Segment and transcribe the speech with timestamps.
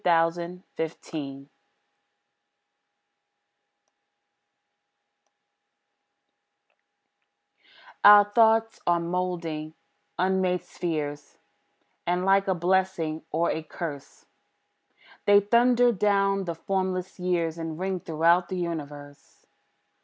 [0.03, 1.49] THE CREED TO BE
[8.03, 9.75] Our thoughts are moulding
[10.17, 11.37] unmade spheres,
[12.07, 14.25] And, like a blessing or a curse,
[15.25, 19.45] They thunder down the formless years, And ring throughout the universe.